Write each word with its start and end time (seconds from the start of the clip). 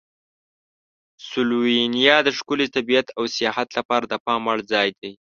سلووینیا 1.29 2.17
د 2.23 2.29
ښکلي 2.37 2.67
طبیعت 2.75 3.07
او 3.17 3.23
سیاحت 3.35 3.67
لپاره 3.77 4.05
د 4.07 4.13
پام 4.25 4.41
وړ 4.47 4.59
ځای 4.73 4.89
دی. 4.99 5.11